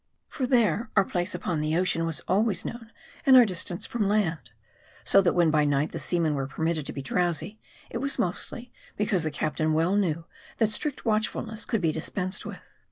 [0.29, 2.91] For there, our place upon the ocean was always known,
[3.23, 4.49] and our distance from land;
[5.03, 7.59] so that when by night the seamen were permitted to be drowsy,
[7.91, 10.25] it was mostly, because the captain well knew
[10.57, 12.79] that strict watchfulness could be dispensed with.